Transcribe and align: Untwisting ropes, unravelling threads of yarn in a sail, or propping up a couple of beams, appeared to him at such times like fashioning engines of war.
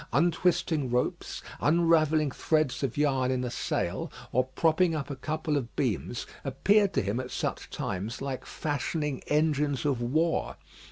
Untwisting 0.11 0.89
ropes, 0.89 1.43
unravelling 1.59 2.31
threads 2.31 2.81
of 2.81 2.97
yarn 2.97 3.29
in 3.29 3.43
a 3.43 3.51
sail, 3.51 4.11
or 4.31 4.45
propping 4.45 4.95
up 4.95 5.11
a 5.11 5.15
couple 5.15 5.57
of 5.57 5.75
beams, 5.75 6.25
appeared 6.43 6.91
to 6.93 7.03
him 7.03 7.19
at 7.19 7.29
such 7.29 7.69
times 7.69 8.19
like 8.19 8.43
fashioning 8.43 9.21
engines 9.27 9.85
of 9.85 10.01
war. 10.01 10.55